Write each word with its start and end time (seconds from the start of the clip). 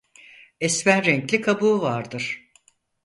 Esmer 0.61 1.05
renkli 1.05 1.41
kabuğu 1.41 1.81
vardır. 1.81 2.51